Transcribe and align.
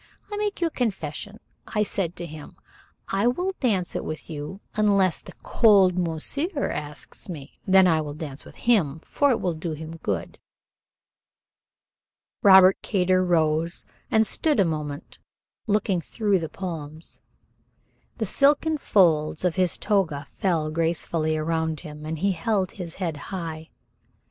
"I 0.31 0.37
make 0.37 0.61
you 0.61 0.65
a 0.65 0.71
confession. 0.71 1.39
I 1.67 1.83
said 1.83 2.15
to 2.15 2.25
him, 2.25 2.55
'I 3.09 3.27
will 3.27 3.51
dance 3.59 3.95
it 3.95 4.03
with 4.03 4.31
you 4.31 4.59
unless 4.73 5.21
the 5.21 5.33
cold 5.43 5.95
monsieur 5.95 6.71
asks 6.71 7.29
me 7.29 7.59
then 7.67 7.85
I 7.85 8.01
will 8.01 8.15
dance 8.15 8.43
with 8.43 8.55
him, 8.55 8.99
for 9.01 9.29
it 9.29 9.39
will 9.39 9.53
do 9.53 9.73
him 9.73 9.97
good.'" 9.97 10.39
Robert 12.41 12.81
Kater 12.81 13.23
rose 13.23 13.85
and 14.09 14.25
stood 14.25 14.59
a 14.59 14.65
moment 14.65 15.19
looking 15.67 16.01
through 16.01 16.39
the 16.39 16.49
palms. 16.49 17.21
The 18.17 18.25
silken 18.25 18.79
folds 18.79 19.45
of 19.45 19.53
his 19.55 19.77
toga 19.77 20.25
fell 20.35 20.71
gracefully 20.71 21.37
around 21.37 21.81
him, 21.81 22.07
and 22.07 22.17
he 22.17 22.31
held 22.31 22.71
his 22.71 22.95
head 22.95 23.17
high. 23.29 23.69